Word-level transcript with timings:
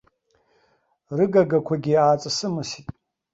Рыгагақәагьы 1.17 1.93
ааҵысымысит. 1.97 2.87